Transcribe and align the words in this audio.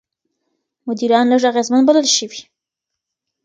مدیران 0.87 1.25
لږ 1.31 1.43
اغېزمن 1.51 1.81
بلل 1.87 2.07
شوي. 2.17 2.41